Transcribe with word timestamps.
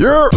Yeah. 0.00 0.28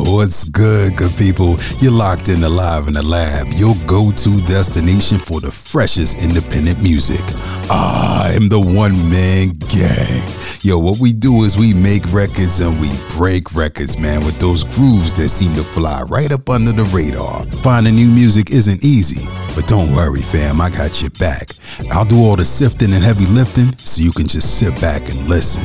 What's 0.00 0.42
good, 0.50 0.96
good 0.96 1.16
people? 1.16 1.58
You're 1.78 1.92
locked 1.92 2.28
in 2.28 2.40
the 2.40 2.50
live 2.50 2.88
in 2.88 2.94
the 2.94 3.06
lab, 3.06 3.46
your 3.54 3.74
go 3.86 4.10
to 4.10 4.30
destination 4.50 5.18
for 5.18 5.38
the 5.38 5.52
freshest 5.52 6.18
independent 6.18 6.82
music. 6.82 7.22
I'm 7.70 8.48
the 8.48 8.58
one 8.58 8.98
man 9.06 9.54
gang. 9.70 10.22
Yo, 10.66 10.80
what 10.80 10.98
we 10.98 11.12
do 11.12 11.44
is 11.46 11.56
we 11.56 11.72
make 11.72 12.02
records 12.10 12.58
and 12.58 12.74
we 12.80 12.90
break 13.14 13.54
records, 13.54 13.96
man, 13.96 14.24
with 14.24 14.40
those 14.40 14.64
grooves 14.64 15.14
that 15.22 15.28
seem 15.28 15.54
to 15.54 15.62
fly 15.62 16.02
right 16.08 16.32
up 16.32 16.50
under 16.50 16.72
the 16.72 16.84
radar. 16.90 17.46
Finding 17.62 17.94
new 17.94 18.08
music 18.08 18.50
isn't 18.50 18.82
easy, 18.82 19.30
but 19.54 19.66
don't 19.66 19.90
worry, 19.92 20.20
fam, 20.20 20.60
I 20.60 20.70
got 20.70 21.00
your 21.00 21.10
back. 21.18 21.48
I'll 21.90 22.04
do 22.04 22.18
all 22.18 22.36
the 22.36 22.44
sifting 22.44 22.92
and 22.92 23.02
heavy 23.02 23.26
lifting 23.26 23.76
so 23.78 24.02
you 24.02 24.12
can 24.12 24.26
just 24.26 24.58
sit 24.58 24.74
back 24.80 25.02
and 25.08 25.18
listen. 25.28 25.62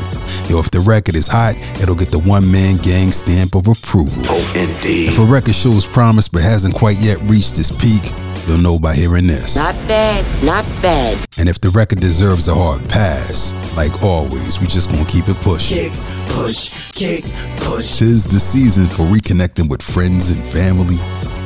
Yo, 0.50 0.60
if 0.60 0.72
the 0.72 0.80
record 0.82 1.16
is 1.16 1.28
hot, 1.28 1.56
it'll 1.82 1.96
get 1.96 2.10
the 2.10 2.20
one 2.20 2.50
man 2.52 2.78
gang 2.78 3.12
stamp 3.12 3.56
of 3.56 3.68
approval. 3.68 4.24
Oh, 4.30 4.54
indeed. 4.56 5.10
If 5.10 5.20
a 5.20 5.26
record 5.26 5.56
shows 5.56 5.86
promise 5.86 6.28
but 6.28 6.42
hasn't 6.42 6.76
quite 6.76 6.98
yet 7.00 7.20
reached 7.30 7.58
its 7.60 7.72
peak, 7.72 8.02
you'll 8.48 8.62
know 8.62 8.80
by 8.80 8.96
hearing 8.96 9.28
this. 9.28 9.56
Not 9.56 9.76
bad, 9.88 10.26
not 10.44 10.66
bad. 10.82 11.18
And 11.38 11.50
if 11.50 11.62
the 11.62 11.70
record 11.70 12.00
deserves 12.00 12.48
a 12.48 12.54
hard 12.54 12.88
pass, 12.90 13.54
like 13.76 13.94
always, 14.04 14.60
we 14.60 14.68
just 14.68 14.90
gonna 14.90 15.06
keep 15.06 15.28
it 15.28 15.38
pushing. 15.42 15.92
Kick, 15.92 15.94
push, 16.30 16.74
kick, 16.92 17.26
push. 17.58 18.00
Tis 18.00 18.26
the 18.26 18.40
season 18.40 18.88
for 18.88 19.04
reconnecting 19.04 19.70
with 19.70 19.82
friends 19.82 20.32
and 20.32 20.44
family, 20.50 20.98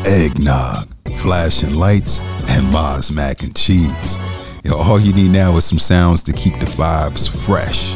eggnog, 0.05 0.92
flashing 1.09 1.75
lights, 1.75 2.19
and 2.49 2.71
Mars 2.71 3.15
mac 3.15 3.43
and 3.43 3.55
cheese. 3.55 4.17
Yo, 4.63 4.75
all 4.75 4.99
you 4.99 5.13
need 5.13 5.31
now 5.31 5.55
is 5.57 5.65
some 5.65 5.79
sounds 5.79 6.23
to 6.23 6.33
keep 6.33 6.59
the 6.59 6.65
vibes 6.65 7.27
fresh. 7.27 7.95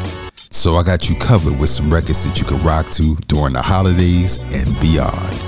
So 0.50 0.72
I 0.72 0.82
got 0.82 1.08
you 1.08 1.16
covered 1.16 1.58
with 1.58 1.70
some 1.70 1.90
records 1.90 2.24
that 2.24 2.38
you 2.38 2.44
can 2.44 2.62
rock 2.66 2.90
to 2.92 3.16
during 3.26 3.52
the 3.52 3.62
holidays 3.62 4.42
and 4.42 4.80
beyond. 4.80 5.47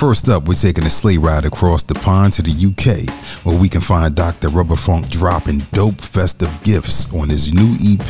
First 0.00 0.30
up, 0.30 0.48
we're 0.48 0.54
taking 0.54 0.86
a 0.86 0.88
sleigh 0.88 1.18
ride 1.18 1.44
across 1.44 1.82
the 1.82 1.94
pond 1.94 2.32
to 2.32 2.40
the 2.40 2.56
UK, 2.56 3.04
where 3.44 3.60
we 3.60 3.68
can 3.68 3.82
find 3.82 4.16
Dr. 4.16 4.48
Rubberfunk 4.48 5.10
dropping 5.10 5.58
dope 5.74 6.00
festive 6.00 6.48
gifts 6.62 7.12
on 7.12 7.28
his 7.28 7.52
new 7.52 7.76
EP, 7.84 8.08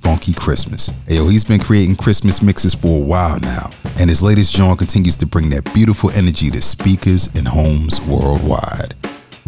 Funky 0.00 0.32
Christmas. 0.32 0.88
Ayo, 1.04 1.30
he's 1.30 1.44
been 1.44 1.60
creating 1.60 1.96
Christmas 1.96 2.40
mixes 2.40 2.72
for 2.72 2.96
a 2.96 3.04
while 3.04 3.38
now, 3.40 3.68
and 4.00 4.08
his 4.08 4.22
latest 4.22 4.56
joint 4.56 4.78
continues 4.78 5.18
to 5.18 5.26
bring 5.26 5.50
that 5.50 5.70
beautiful 5.74 6.10
energy 6.12 6.48
to 6.48 6.62
speakers 6.62 7.28
and 7.36 7.46
homes 7.46 8.00
worldwide. 8.00 8.96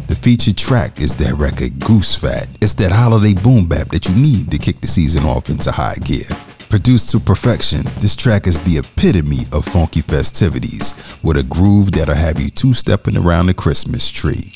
The 0.08 0.18
featured 0.20 0.58
track 0.58 1.00
is 1.00 1.16
that 1.16 1.38
record 1.38 1.80
Goose 1.80 2.14
Fat. 2.14 2.48
It's 2.60 2.74
that 2.74 2.92
holiday 2.92 3.32
boom 3.32 3.66
bap 3.66 3.88
that 3.96 4.10
you 4.10 4.14
need 4.14 4.50
to 4.50 4.58
kick 4.58 4.82
the 4.82 4.88
season 4.88 5.24
off 5.24 5.48
into 5.48 5.72
high 5.72 5.96
gear. 6.04 6.28
Produced 6.68 7.10
to 7.12 7.20
perfection, 7.20 7.80
this 8.00 8.14
track 8.14 8.46
is 8.46 8.60
the 8.60 8.76
epitome 8.76 9.46
of 9.52 9.64
funky 9.64 10.02
festivities 10.02 10.92
with 11.22 11.38
a 11.38 11.42
groove 11.42 11.92
that'll 11.92 12.14
have 12.14 12.38
you 12.38 12.50
two 12.50 12.74
stepping 12.74 13.16
around 13.16 13.46
the 13.46 13.54
Christmas 13.54 14.10
tree. 14.10 14.52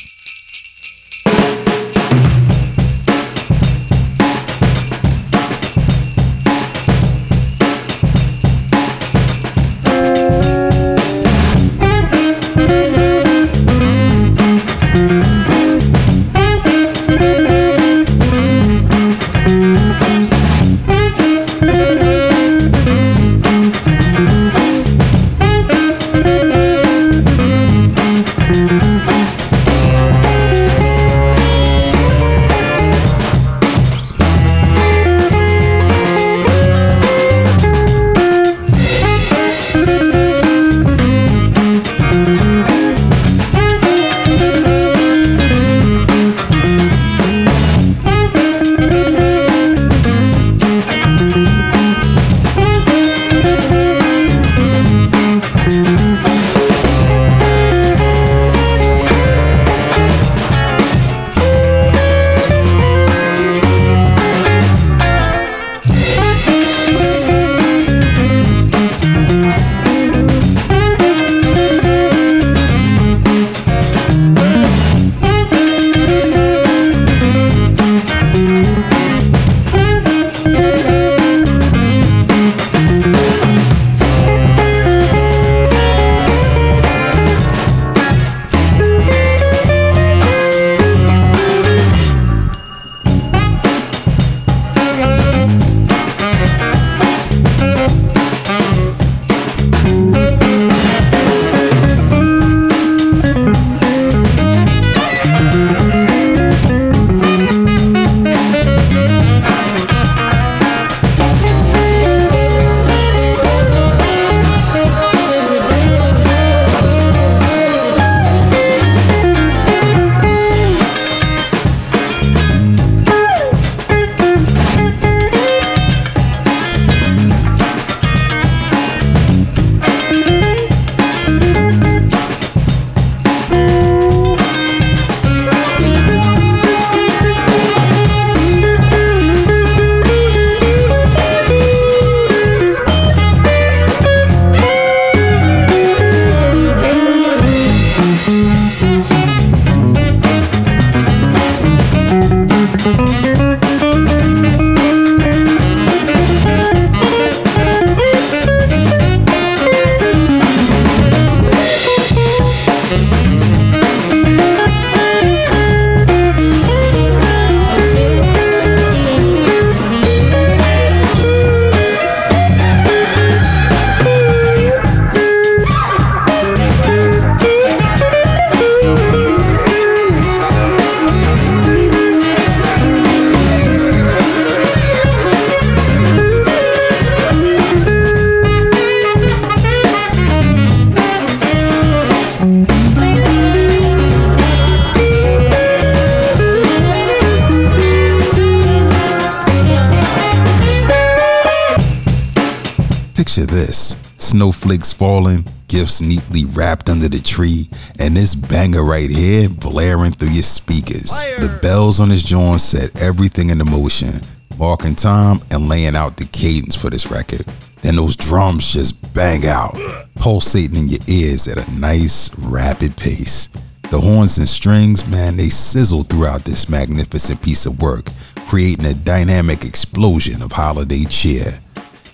Picture 203.22 203.46
this 203.46 203.94
snowflakes 204.16 204.92
falling, 204.92 205.44
gifts 205.68 206.00
neatly 206.00 206.44
wrapped 206.44 206.90
under 206.90 207.08
the 207.08 207.20
tree, 207.20 207.68
and 208.00 208.16
this 208.16 208.34
banger 208.34 208.82
right 208.82 209.08
here 209.08 209.48
blaring 209.48 210.10
through 210.10 210.30
your 210.30 210.42
speakers. 210.42 211.12
The 211.38 211.56
bells 211.62 212.00
on 212.00 212.08
this 212.08 212.24
joint 212.24 212.60
set 212.60 213.00
everything 213.00 213.50
into 213.50 213.64
motion, 213.64 214.10
marking 214.58 214.96
time 214.96 215.38
and 215.52 215.68
laying 215.68 215.94
out 215.94 216.16
the 216.16 216.24
cadence 216.32 216.74
for 216.74 216.90
this 216.90 217.12
record. 217.12 217.46
Then 217.82 217.94
those 217.94 218.16
drums 218.16 218.72
just 218.72 219.14
bang 219.14 219.46
out, 219.46 219.76
pulsating 220.16 220.76
in 220.76 220.88
your 220.88 220.98
ears 221.06 221.46
at 221.46 221.58
a 221.58 221.80
nice, 221.80 222.36
rapid 222.38 222.96
pace. 222.96 223.50
The 223.92 224.00
horns 224.00 224.38
and 224.38 224.48
strings, 224.48 225.08
man, 225.08 225.36
they 225.36 225.48
sizzle 225.48 226.02
throughout 226.02 226.40
this 226.40 226.68
magnificent 226.68 227.40
piece 227.40 227.66
of 227.66 227.80
work, 227.80 228.06
creating 228.48 228.86
a 228.86 228.94
dynamic 228.94 229.64
explosion 229.64 230.42
of 230.42 230.50
holiday 230.50 231.04
cheer. 231.04 231.60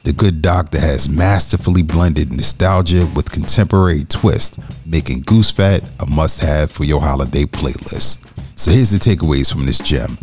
The 0.09 0.15
Good 0.15 0.41
Doctor 0.41 0.81
has 0.81 1.11
masterfully 1.11 1.83
blended 1.83 2.33
nostalgia 2.33 3.07
with 3.15 3.31
contemporary 3.31 4.05
twist, 4.09 4.59
making 4.87 5.21
Goose 5.21 5.51
Fat 5.51 5.83
a 6.01 6.07
must 6.07 6.41
have 6.41 6.71
for 6.71 6.85
your 6.85 6.99
holiday 6.99 7.43
playlist. 7.43 8.25
So 8.59 8.71
here's 8.71 8.91
the 8.91 8.97
takeaways 8.97 9.53
from 9.53 9.67
this 9.67 9.79
gem. 9.79 10.17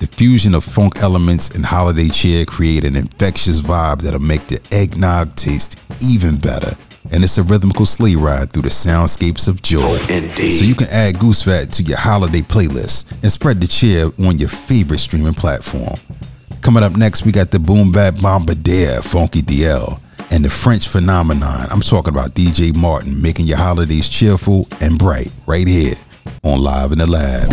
The 0.00 0.08
fusion 0.10 0.52
of 0.52 0.64
funk 0.64 0.94
elements 1.00 1.50
and 1.50 1.64
holiday 1.64 2.08
cheer 2.08 2.44
create 2.44 2.82
an 2.82 2.96
infectious 2.96 3.60
vibe 3.60 4.02
that'll 4.02 4.18
make 4.18 4.48
the 4.48 4.58
eggnog 4.72 5.36
taste 5.36 5.80
even 6.02 6.36
better. 6.36 6.72
And 7.12 7.22
it's 7.22 7.38
a 7.38 7.44
rhythmical 7.44 7.86
sleigh 7.86 8.16
ride 8.16 8.52
through 8.52 8.62
the 8.62 8.68
soundscapes 8.68 9.46
of 9.46 9.62
joy. 9.62 9.96
Indeed. 10.08 10.50
So 10.50 10.64
you 10.64 10.74
can 10.74 10.88
add 10.90 11.20
Goose 11.20 11.44
Fat 11.44 11.70
to 11.74 11.84
your 11.84 11.98
holiday 11.98 12.40
playlist 12.40 13.12
and 13.22 13.30
spread 13.30 13.60
the 13.60 13.68
cheer 13.68 14.06
on 14.26 14.38
your 14.38 14.48
favorite 14.48 14.98
streaming 14.98 15.34
platform. 15.34 16.00
Coming 16.62 16.82
up 16.82 16.96
next, 16.96 17.24
we 17.24 17.32
got 17.32 17.50
the 17.50 17.58
Boom 17.58 17.90
Bap 17.92 18.20
Bombardier, 18.20 19.00
Funky 19.02 19.40
DL, 19.40 20.00
and 20.30 20.44
the 20.44 20.50
French 20.50 20.88
phenomenon. 20.88 21.66
I'm 21.70 21.80
talking 21.80 22.12
about 22.12 22.30
DJ 22.32 22.76
Martin 22.76 23.20
making 23.22 23.46
your 23.46 23.56
holidays 23.56 24.08
cheerful 24.08 24.66
and 24.80 24.98
bright 24.98 25.28
right 25.46 25.66
here 25.66 25.94
on 26.44 26.60
Live 26.60 26.92
in 26.92 26.98
the 26.98 27.06
Lab. 27.06 27.48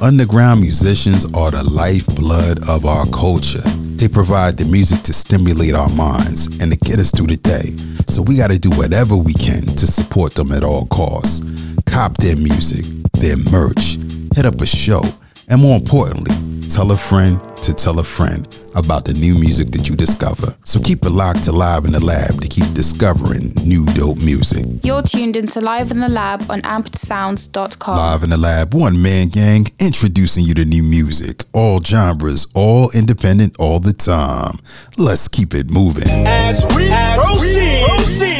Underground 0.00 0.60
musicians 0.60 1.24
are 1.34 1.50
the 1.50 1.64
lifeblood 1.74 2.68
of 2.68 2.84
our 2.84 3.06
culture. 3.06 3.62
They 3.96 4.08
provide 4.08 4.56
the 4.58 4.66
music 4.66 5.02
to 5.04 5.12
stimulate 5.12 5.74
our 5.74 5.90
minds 5.96 6.60
and 6.60 6.70
to 6.70 6.78
get 6.78 7.00
us 7.00 7.10
through 7.10 7.28
the 7.28 7.36
day. 7.36 7.74
So 8.06 8.22
we 8.22 8.36
got 8.36 8.50
to 8.50 8.58
do 8.58 8.70
whatever 8.70 9.16
we 9.16 9.32
can 9.34 9.62
to 9.64 9.86
support 9.86 10.34
them 10.34 10.52
at 10.52 10.62
all 10.62 10.86
costs. 10.86 11.40
Cop 11.86 12.16
their 12.18 12.36
music, 12.36 12.84
their 13.14 13.36
merch, 13.50 13.96
hit 14.36 14.44
up 14.44 14.60
a 14.60 14.66
show, 14.66 15.02
and 15.48 15.62
more 15.62 15.76
importantly, 15.76 16.53
tell 16.68 16.92
a 16.92 16.96
friend 16.96 17.40
to 17.64 17.72
tell 17.72 17.98
a 17.98 18.04
friend 18.04 18.46
about 18.74 19.04
the 19.04 19.14
new 19.14 19.34
music 19.34 19.68
that 19.70 19.88
you 19.88 19.96
discover. 19.96 20.48
So 20.64 20.80
keep 20.80 21.04
it 21.04 21.10
locked 21.10 21.44
to 21.44 21.52
Live 21.52 21.84
in 21.84 21.92
the 21.92 22.04
Lab 22.04 22.40
to 22.40 22.48
keep 22.48 22.66
discovering 22.74 23.54
new 23.64 23.86
dope 23.94 24.18
music. 24.18 24.66
You're 24.82 25.02
tuned 25.02 25.36
into 25.36 25.60
Live 25.60 25.90
in 25.90 26.00
the 26.00 26.08
Lab 26.08 26.42
on 26.50 26.60
ampedsounds.com. 26.62 27.96
Live 27.96 28.22
in 28.22 28.30
the 28.30 28.36
Lab, 28.36 28.74
one 28.74 29.00
man 29.00 29.28
gang, 29.28 29.66
introducing 29.78 30.44
you 30.44 30.54
to 30.54 30.64
new 30.64 30.82
music, 30.82 31.44
all 31.54 31.80
genres, 31.80 32.46
all 32.54 32.90
independent, 32.92 33.56
all 33.58 33.80
the 33.80 33.92
time. 33.92 34.58
Let's 34.98 35.28
keep 35.28 35.54
it 35.54 35.70
moving. 35.70 36.08
As 36.26 36.64
we 36.74 36.88
proceed, 36.90 38.34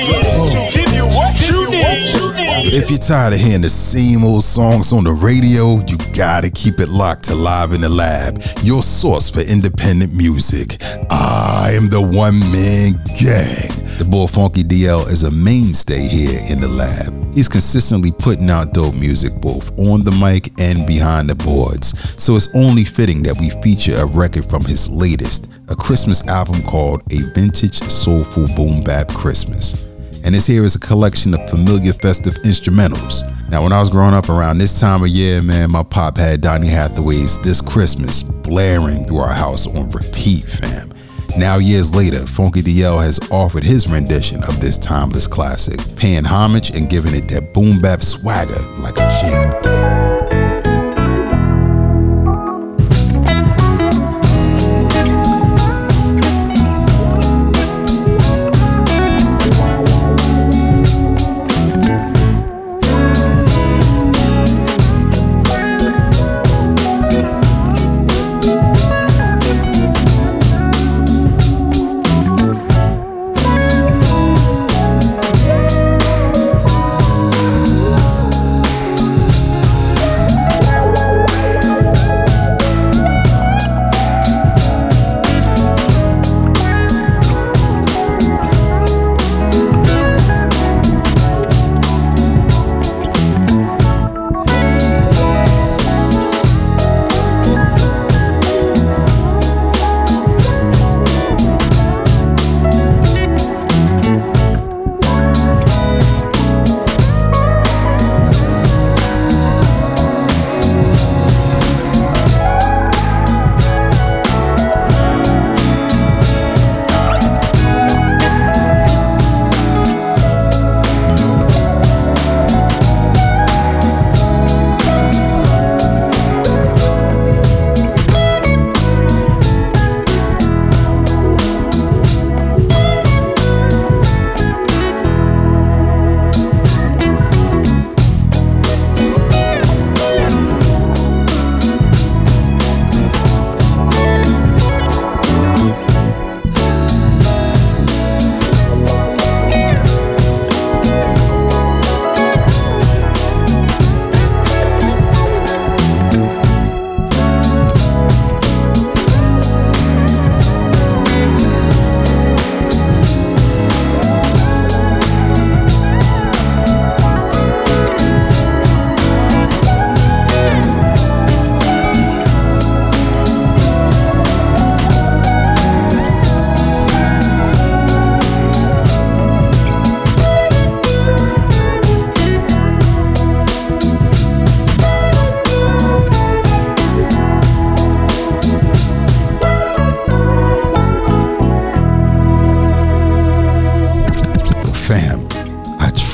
to 0.53 0.71
give 0.73 0.93
you 0.93 1.07
what 1.07 1.49
you 1.49 1.71
need. 1.71 2.24
If 2.57 2.89
you're 2.89 3.01
tired 3.01 3.35
of 3.35 3.41
hearing 3.41 3.63
the 3.63 3.69
same 3.69 4.25
old 4.25 4.45
songs 4.45 4.93
on 4.93 5.03
the 5.03 5.11
radio, 5.11 5.83
you 5.89 5.99
gotta 6.15 6.51
keep 6.51 6.79
it 6.79 6.89
locked 6.89 7.25
to 7.25 7.35
Live 7.35 7.73
in 7.73 7.81
the 7.81 7.89
Lab, 7.89 8.41
your 8.63 8.81
source 8.81 9.29
for 9.29 9.41
independent 9.41 10.15
music. 10.15 10.77
I 11.11 11.73
am 11.75 11.89
the 11.89 12.01
one 12.01 12.39
man 12.39 12.93
gang. 13.19 13.75
The 13.99 14.07
boy 14.09 14.27
Funky 14.27 14.63
DL 14.63 15.09
is 15.09 15.25
a 15.25 15.33
mainstay 15.33 16.07
here 16.07 16.41
in 16.49 16.61
the 16.61 16.69
lab. 16.69 17.35
He's 17.35 17.49
consistently 17.49 18.13
putting 18.13 18.49
out 18.49 18.73
dope 18.73 18.95
music 18.95 19.35
both 19.41 19.77
on 19.79 20.05
the 20.05 20.13
mic 20.13 20.53
and 20.61 20.87
behind 20.87 21.29
the 21.29 21.35
boards, 21.35 21.99
so 22.23 22.37
it's 22.37 22.55
only 22.55 22.85
fitting 22.85 23.25
that 23.25 23.37
we 23.41 23.51
feature 23.63 23.99
a 23.99 24.07
record 24.07 24.49
from 24.49 24.65
his 24.65 24.89
latest, 24.89 25.49
a 25.69 25.75
Christmas 25.75 26.25
album 26.29 26.63
called 26.63 27.03
A 27.13 27.19
Vintage 27.35 27.83
Soulful 27.83 28.47
Boom 28.55 28.85
Bap 28.85 29.09
Christmas 29.09 29.94
and 30.25 30.35
this 30.35 30.47
here 30.47 30.65
is 30.65 30.75
a 30.75 30.81
collection 30.81 31.35
of 31.35 31.49
familiar 31.49 31.93
festive 31.93 32.35
instrumentals. 32.45 33.23
Now, 33.51 33.63
when 33.63 33.73
I 33.73 33.79
was 33.79 33.91
growing 33.91 34.15
up 34.15 34.29
around 34.29 34.59
this 34.59 34.81
time 34.81 35.03
of 35.03 35.09
year, 35.09 35.43
man, 35.43 35.71
my 35.71 35.83
pop 35.83 36.17
had 36.17 36.41
Donny 36.41 36.69
Hathaway's 36.69 37.41
This 37.43 37.61
Christmas 37.61 38.23
blaring 38.23 39.05
through 39.05 39.19
our 39.19 39.33
house 39.33 39.67
on 39.67 39.91
repeat, 39.91 40.45
fam. 40.45 40.91
Now, 41.37 41.59
years 41.59 41.95
later, 41.95 42.21
Funky 42.21 42.63
DL 42.63 43.03
has 43.03 43.21
offered 43.31 43.65
his 43.65 43.89
rendition 43.89 44.43
of 44.45 44.61
this 44.61 44.79
timeless 44.79 45.27
classic, 45.27 45.79
paying 45.97 46.25
homage 46.25 46.71
and 46.71 46.89
giving 46.89 47.15
it 47.15 47.29
that 47.29 47.53
boom 47.53 47.81
bap 47.81 48.03
swagger 48.03 48.61
like 48.79 48.97
a 48.97 49.11
champ. 49.11 49.94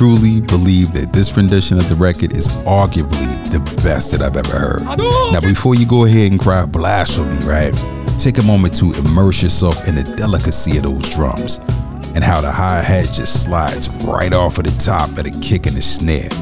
Truly 0.01 0.41
believe 0.41 0.95
that 0.95 1.13
this 1.13 1.37
rendition 1.37 1.77
of 1.77 1.87
the 1.91 1.95
record 1.95 2.33
is 2.33 2.49
arguably 2.65 3.29
the 3.53 3.61
best 3.85 4.11
that 4.11 4.25
I've 4.25 4.33
ever 4.33 4.57
heard. 4.57 4.81
Now, 5.29 5.43
before 5.43 5.75
you 5.75 5.85
go 5.85 6.07
ahead 6.07 6.31
and 6.31 6.41
cry 6.41 6.65
blasphemy, 6.65 7.37
right? 7.45 7.69
Take 8.17 8.39
a 8.39 8.43
moment 8.43 8.73
to 8.81 8.97
immerse 8.97 9.43
yourself 9.43 9.87
in 9.87 9.95
the 9.95 10.05
delicacy 10.17 10.79
of 10.79 10.85
those 10.85 11.05
drums 11.11 11.61
and 12.17 12.25
how 12.25 12.41
the 12.41 12.51
hi 12.51 12.81
hat 12.81 13.13
just 13.13 13.45
slides 13.45 13.93
right 14.09 14.33
off 14.33 14.57
of 14.57 14.65
the 14.65 14.73
top 14.81 15.11
of 15.21 15.29
the 15.29 15.37
kick 15.45 15.67
and 15.67 15.77
the 15.77 15.85
snare. 15.85 16.33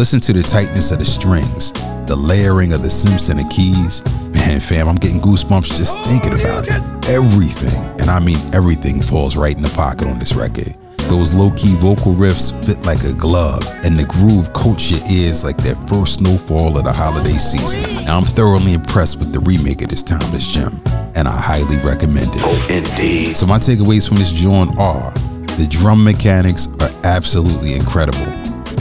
Listen 0.00 0.18
to 0.20 0.32
the 0.32 0.40
tightness 0.40 0.90
of 0.90 1.00
the 1.00 1.04
strings, 1.04 1.76
the 2.08 2.16
layering 2.16 2.72
of 2.72 2.80
the 2.80 2.88
Simpson 2.88 3.36
and 3.36 3.44
the 3.44 3.52
keys. 3.52 4.00
Man, 4.32 4.56
fam, 4.56 4.88
I'm 4.88 4.96
getting 4.96 5.20
goosebumps 5.20 5.76
just 5.76 6.00
thinking 6.08 6.32
about 6.32 6.64
it. 6.64 6.80
Everything, 7.12 7.84
and 8.00 8.08
I 8.08 8.24
mean 8.24 8.40
everything, 8.56 9.02
falls 9.04 9.36
right 9.36 9.54
in 9.54 9.60
the 9.60 9.74
pocket 9.76 10.08
on 10.08 10.18
this 10.18 10.32
record. 10.32 10.80
Those 11.10 11.34
low 11.34 11.50
key 11.56 11.74
vocal 11.74 12.14
riffs 12.14 12.54
fit 12.64 12.86
like 12.86 13.02
a 13.02 13.12
glove, 13.12 13.66
and 13.82 13.96
the 13.96 14.06
groove 14.06 14.52
coats 14.52 14.92
your 14.92 15.00
ears 15.10 15.42
like 15.42 15.56
that 15.66 15.74
first 15.90 16.22
snowfall 16.22 16.78
of 16.78 16.84
the 16.84 16.92
holiday 16.92 17.34
season. 17.34 17.82
Now, 18.04 18.16
I'm 18.16 18.24
thoroughly 18.24 18.74
impressed 18.74 19.18
with 19.18 19.32
the 19.32 19.40
remake 19.40 19.82
of 19.82 19.88
this 19.88 20.04
timeless 20.04 20.46
gem, 20.46 20.70
and 21.18 21.26
I 21.26 21.34
highly 21.34 21.82
recommend 21.82 22.30
it. 22.30 22.42
Oh, 22.46 22.66
indeed. 22.70 23.36
So, 23.36 23.44
my 23.44 23.58
takeaways 23.58 24.06
from 24.06 24.18
this 24.18 24.30
joint 24.30 24.78
are 24.78 25.10
the 25.58 25.66
drum 25.68 26.04
mechanics 26.04 26.68
are 26.78 26.94
absolutely 27.02 27.74
incredible, 27.74 28.30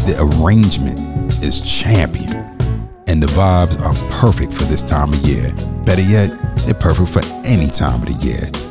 the 0.06 0.14
arrangement 0.22 1.02
is 1.42 1.60
champion, 1.66 2.46
and 3.10 3.24
the 3.26 3.32
vibes 3.34 3.82
are 3.82 3.98
perfect 4.22 4.54
for 4.54 4.70
this 4.70 4.84
time 4.84 5.12
of 5.14 5.20
year. 5.26 5.50
Better 5.84 6.06
yet, 6.06 6.30
they're 6.70 6.78
perfect 6.78 7.10
for 7.10 7.26
any 7.42 7.74
time 7.74 8.06
of 8.06 8.08
the 8.08 8.18
year. 8.22 8.69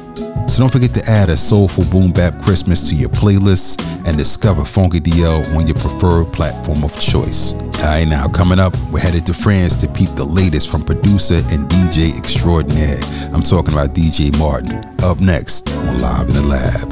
So 0.49 0.63
don't 0.63 0.73
forget 0.73 0.95
to 0.95 1.05
add 1.09 1.29
a 1.29 1.37
soulful 1.37 1.85
boom 1.85 2.11
bap 2.11 2.43
Christmas 2.43 2.89
to 2.89 2.95
your 2.97 3.11
playlists 3.11 3.79
and 4.09 4.17
discover 4.17 4.65
Funky 4.65 4.99
DL 4.99 5.55
on 5.55 5.67
your 5.67 5.77
preferred 5.77 6.33
platform 6.33 6.83
of 6.83 6.99
choice. 6.99 7.55
Alright, 7.79 8.09
now 8.09 8.27
coming 8.27 8.59
up, 8.59 8.75
we're 8.91 8.99
headed 8.99 9.27
to 9.27 9.35
France 9.35 9.77
to 9.77 9.89
peep 9.89 10.09
the 10.17 10.25
latest 10.25 10.71
from 10.71 10.83
producer 10.85 11.37
and 11.53 11.69
DJ 11.69 12.17
extraordinaire. 12.19 12.99
I'm 13.33 13.43
talking 13.43 13.75
about 13.75 13.91
DJ 13.95 14.37
Martin. 14.39 14.83
Up 15.05 15.21
next 15.21 15.71
on 15.71 16.01
Live 16.01 16.29
in 16.29 16.35
the 16.35 16.43
Lab. 16.43 16.89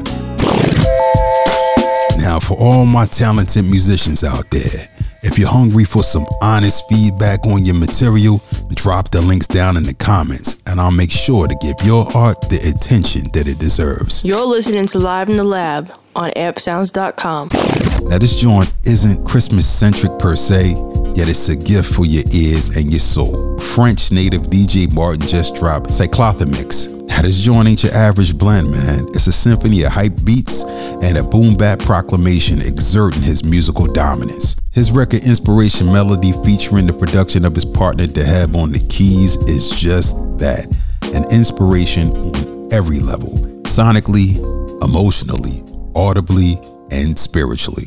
Now, 2.19 2.39
for 2.39 2.57
all 2.61 2.87
my 2.87 3.07
talented 3.07 3.65
musicians 3.65 4.23
out 4.23 4.51
there, 4.51 4.89
if 5.27 5.39
you're 5.39 5.49
hungry 5.49 5.85
for 5.85 6.03
some 6.03 6.25
honest 6.41 6.89
feedback 6.89 7.45
on 7.47 7.65
your 7.65 7.75
material, 7.75 8.41
drop 8.75 9.11
the 9.11 9.21
links 9.21 9.49
down 9.49 9.77
in 9.77 9.83
the 9.83 9.95
comments 9.95 10.57
and 10.67 10.81
I'll 10.81 10.93
make 10.93 11.11
sure 11.11 11.49
to 11.49 11.57
give 11.61 11.75
your 11.85 12.07
art 12.15 12.41
the 12.43 12.59
attention 12.71 13.23
that 13.33 13.49
it 13.49 13.59
deserves. 13.59 14.25
You're 14.25 14.47
listening 14.47 14.87
to 14.87 14.99
Live 14.99 15.29
in 15.29 15.37
the 15.37 15.45
Lab 15.45 15.91
on 16.15 16.31
ampedsounds.com. 16.31 17.49
Now, 18.09 18.19
this 18.19 18.37
joint 18.37 18.73
isn't 18.85 19.27
Christmas 19.27 19.69
centric 19.69 20.17
per 20.21 20.37
se, 20.37 20.75
yet 21.17 21.29
it's 21.29 21.49
a 21.49 21.57
gift 21.57 21.93
for 21.93 22.07
your 22.07 22.25
ears 22.33 22.77
and 22.77 22.91
your 22.91 23.01
soul. 23.01 23.59
French 23.59 24.13
native 24.13 24.43
DJ 24.43 24.93
Martin 24.95 25.27
just 25.27 25.57
dropped 25.57 25.91
Cyclothamix. 25.91 26.95
Now, 27.09 27.23
this 27.23 27.41
joint 27.41 27.69
ain't 27.69 27.83
your 27.83 27.95
average 27.95 28.39
blend, 28.39 28.71
man. 28.71 29.09
It's 29.09 29.27
a 29.27 29.33
symphony 29.33 29.83
of 29.83 29.93
hype 29.93 30.25
beats 30.25 30.63
and 31.03 31.19
a 31.19 31.25
boom 31.25 31.57
bap 31.57 31.81
proclamation 31.81 32.61
exerting 32.61 33.23
his 33.23 33.43
musical 33.45 33.87
dominance. 33.87 34.57
His 34.77 34.93
record 34.93 35.25
Inspiration 35.25 35.91
Medley 35.91 36.33
featuring 36.45 36.87
the 36.87 36.93
production 36.93 37.47
of 37.47 37.55
his 37.55 37.65
partner 37.65 38.05
Deheb 38.05 38.55
on 38.55 38.73
the 38.73 38.87
keys 38.91 39.39
is 39.49 39.71
just 39.71 40.17
that 40.39 40.67
an 41.15 41.25
inspiration 41.33 42.15
on 42.15 42.69
every 42.71 43.01
level 43.01 43.31
sonically, 43.65 44.37
emotionally, 44.85 45.65
audibly, 45.95 46.61
and 46.91 47.19
spiritually. 47.19 47.87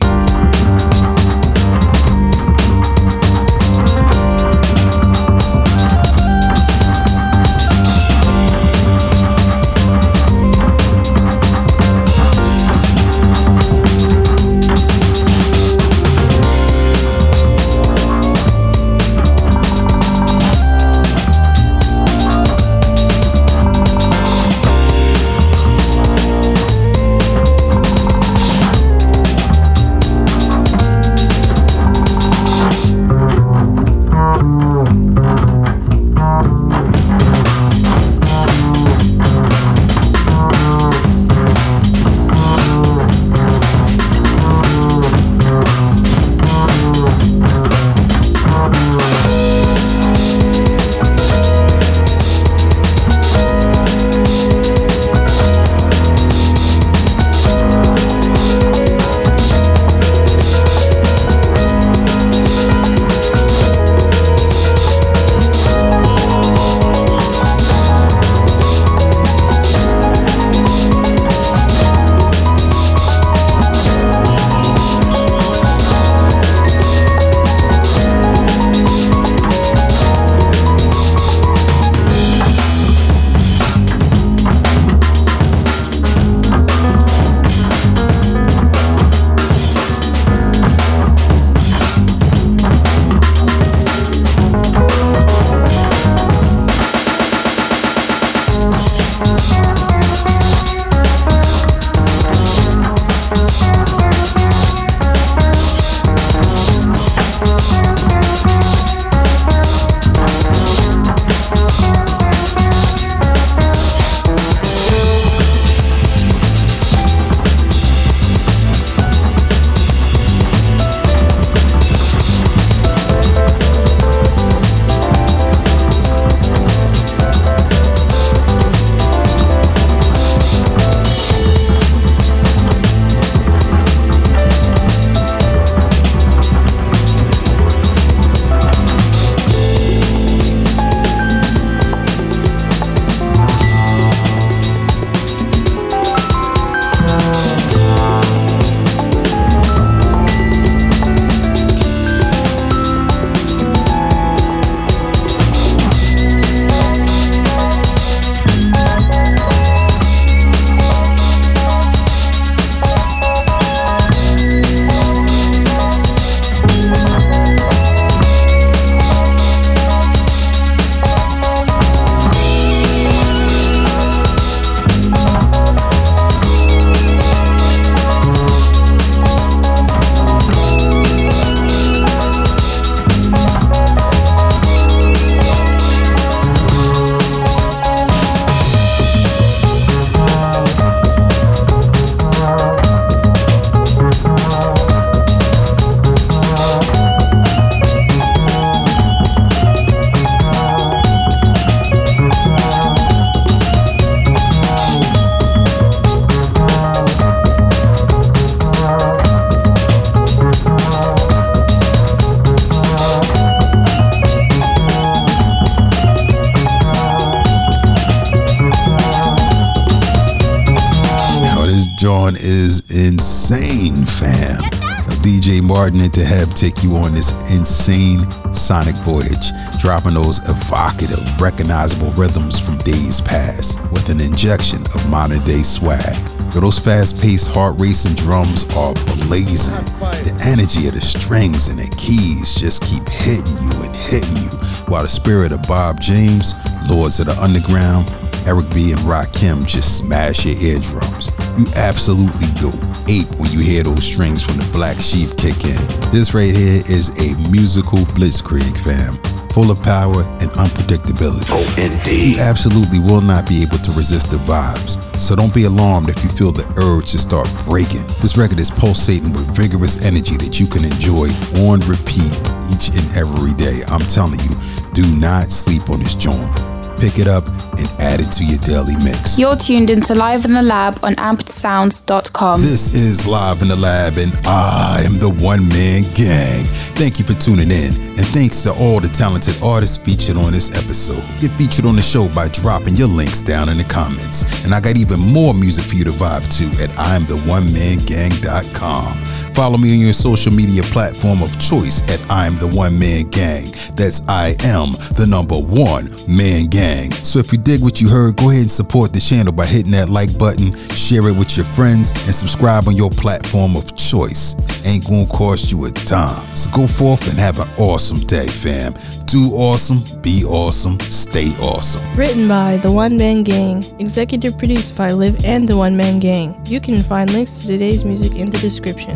Martin 225.80 226.02
and 226.02 226.12
Deheb 226.12 226.54
take 226.56 226.84
you 226.84 226.98
on 226.98 227.14
this 227.14 227.32
insane 227.56 228.30
sonic 228.54 228.96
voyage, 229.08 229.56
dropping 229.80 230.16
those 230.16 230.44
evocative, 230.50 231.24
recognizable 231.40 232.12
rhythms 232.20 232.60
from 232.60 232.76
days 232.80 233.22
past 233.22 233.80
with 233.90 234.10
an 234.10 234.20
injection 234.20 234.84
of 234.94 235.10
modern 235.10 235.40
day 235.46 235.64
swag. 235.64 236.18
Yo, 236.54 236.60
those 236.60 236.78
fast-paced, 236.78 237.48
heart-racing 237.48 238.16
drums 238.16 238.66
are 238.76 238.94
blazing. 239.24 239.88
The 240.28 240.36
energy 240.52 240.90
of 240.90 240.96
the 240.96 241.02
strings 241.02 241.70
and 241.70 241.80
the 241.80 241.88
keys 241.96 242.56
just 242.60 242.84
keep 242.84 243.08
hitting 243.08 243.56
you 243.64 243.72
and 243.80 243.96
hitting 243.96 244.36
you, 244.36 244.52
while 244.92 245.04
the 245.04 245.08
spirit 245.08 245.54
of 245.54 245.64
Bob 245.64 246.02
James, 246.02 246.56
Lords 246.92 247.22
of 247.22 247.28
the 247.28 247.40
Underground, 247.40 248.12
Eric 248.44 248.68
B 248.76 248.92
and 248.92 249.00
Rakim 249.08 249.66
just 249.66 249.96
smash 249.96 250.44
your 250.44 250.60
eardrums. 250.60 251.32
You 251.56 251.72
absolutely 251.78 252.52
go 252.60 252.76
ape 253.10 253.28
when 253.42 253.52
you 253.52 253.60
hear 253.60 253.84
those 253.84 254.06
strings 254.06 254.46
from 254.46 254.58
the 254.58 254.70
Black 254.72 254.98
Sheep 255.02 255.36
kick 255.36 255.58
in. 255.66 255.82
This 256.14 256.34
right 256.34 256.54
here 256.54 256.86
is 256.86 257.10
a 257.18 257.36
musical 257.50 258.00
blitzkrieg, 258.14 258.78
fam 258.78 259.18
full 259.52 259.72
of 259.72 259.82
power 259.82 260.24
and 260.40 260.50
unpredictability. 260.62 261.50
Oh, 261.50 261.66
indeed. 261.78 262.38
You 262.38 262.42
absolutely 262.42 263.00
will 263.00 263.22
not 263.22 263.48
be 263.48 263.62
able 263.62 263.80
to 263.80 263.92
resist 263.92 264.30
the 264.30 264.38
vibes. 264.38 264.96
So 265.20 265.36
don't 265.36 265.54
be 265.54 265.66
alarmed 265.66 266.10
if 266.10 266.24
you 266.24 266.30
feel 266.30 266.52
the 266.52 266.68
urge 266.78 267.12
to 267.12 267.18
start 267.18 267.50
breaking. 267.66 268.06
This 268.22 268.38
record 268.38 268.60
is 268.60 268.70
pulsating 268.70 269.34
with 269.34 269.50
vigorous 269.56 270.02
energy 270.06 270.38
that 270.38 270.60
you 270.60 270.68
can 270.68 270.86
enjoy 270.86 271.28
on 271.66 271.82
repeat 271.90 272.34
each 272.72 272.94
and 272.94 273.06
every 273.18 273.54
day. 273.58 273.82
I'm 273.88 274.06
telling 274.06 274.40
you, 274.40 274.56
do 274.94 275.06
not 275.20 275.50
sleep 275.50 275.90
on 275.90 276.00
this 276.00 276.16
joint. 276.16 276.69
Pick 277.00 277.18
it 277.18 277.28
up 277.28 277.48
and 277.78 277.88
add 278.00 278.20
it 278.20 278.30
to 278.34 278.44
your 278.44 278.60
daily 278.60 278.96
mix. 278.98 279.40
You're 279.40 279.56
tuned 279.56 279.90
into 279.90 280.14
Live 280.14 280.44
in 280.44 280.54
the 280.54 280.62
Lab 280.62 281.00
on 281.02 281.16
ampedsounds.com. 281.16 282.62
This 282.62 282.94
is 282.94 283.26
Live 283.26 283.62
in 283.62 283.70
the 283.70 283.76
Lab, 283.76 284.18
and 284.18 284.34
I 284.46 285.04
am 285.06 285.18
the 285.18 285.30
one 285.30 285.68
man 285.70 286.04
gang. 286.14 286.66
Thank 287.00 287.18
you 287.18 287.26
for 287.26 287.34
tuning 287.40 287.72
in, 287.72 287.94
and 288.20 288.28
thanks 288.36 288.68
to 288.68 288.76
all 288.76 289.00
the 289.00 289.08
talented 289.08 289.56
artists 289.64 289.96
featured 289.96 290.36
on 290.36 290.52
this 290.52 290.76
episode. 290.76 291.24
Get 291.40 291.56
featured 291.56 291.86
on 291.86 291.96
the 291.96 292.02
show 292.02 292.28
by 292.36 292.50
dropping 292.52 292.98
your 293.00 293.08
links 293.08 293.42
down 293.42 293.70
in 293.70 293.78
the 293.80 293.86
comments. 293.88 294.44
And 294.66 294.76
I 294.76 294.82
got 294.84 294.98
even 295.00 295.24
more 295.24 295.54
music 295.54 295.86
for 295.86 295.96
you 295.96 296.04
to 296.04 296.12
vibe 296.12 296.44
to 296.60 296.66
at 296.84 296.90
I'mTheOneManGang.com. 297.00 299.24
Follow 299.56 299.78
me 299.78 299.94
on 299.96 300.02
your 300.04 300.12
social 300.12 300.52
media 300.52 300.84
platform 300.92 301.42
of 301.42 301.58
choice 301.64 302.04
at 302.12 302.20
I'm 302.30 302.58
the 302.60 302.68
One 302.68 303.00
Man 303.00 303.30
Gang. 303.32 303.64
That's 303.96 304.20
I 304.28 304.60
am 304.68 304.92
the 305.16 305.24
number 305.24 305.56
one 305.56 306.12
man 306.28 306.68
gang. 306.68 307.12
So 307.24 307.40
if 307.40 307.52
you 307.52 307.58
dig 307.58 307.82
what 307.82 308.02
you 308.02 308.10
heard, 308.10 308.36
go 308.36 308.52
ahead 308.52 308.68
and 308.68 308.72
support 308.72 309.14
the 309.14 309.20
channel 309.20 309.54
by 309.54 309.66
hitting 309.66 309.92
that 309.94 310.10
like 310.10 310.38
button, 310.38 310.76
share 310.92 311.28
it 311.28 311.36
with 311.36 311.56
your 311.56 311.66
friends, 311.66 312.12
and 312.28 312.36
subscribe 312.36 312.88
on 312.88 312.96
your 312.96 313.12
platform 313.12 313.76
of 313.76 313.96
choice. 313.96 314.56
Ain't 314.86 315.08
gonna 315.08 315.28
cost 315.28 315.72
you 315.72 315.86
a 315.86 315.92
dime. 316.04 316.44
So 316.56 316.70
go 316.72 316.88
forth 316.88 317.30
and 317.30 317.40
have 317.40 317.60
an 317.60 317.70
awesome 317.78 318.09
day, 318.18 318.48
fam. 318.48 318.94
Do 319.26 319.52
awesome, 319.54 320.02
be 320.22 320.44
awesome, 320.44 321.00
stay 321.00 321.50
awesome. 321.62 322.02
Written 322.18 322.48
by 322.48 322.78
The 322.78 322.92
One 322.92 323.16
Man 323.18 323.44
Gang. 323.44 323.84
Executive 324.00 324.58
produced 324.58 324.98
by 324.98 325.12
Liv 325.12 325.46
and 325.46 325.70
The 325.70 325.78
One 325.78 325.96
Man 325.96 326.20
Gang. 326.20 326.60
You 326.66 326.82
can 326.82 326.98
find 326.98 327.32
links 327.32 327.62
to 327.62 327.68
today's 327.68 328.04
music 328.04 328.36
in 328.36 328.50
the 328.50 328.58
description. 328.58 329.16